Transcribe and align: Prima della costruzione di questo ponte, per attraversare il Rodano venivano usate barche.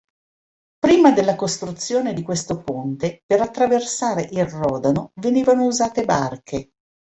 Prima 0.79 1.11
della 1.11 1.35
costruzione 1.35 2.13
di 2.13 2.23
questo 2.23 2.63
ponte, 2.63 3.21
per 3.23 3.39
attraversare 3.39 4.27
il 4.31 4.47
Rodano 4.47 5.11
venivano 5.13 5.65
usate 5.67 6.05
barche. 6.05 6.71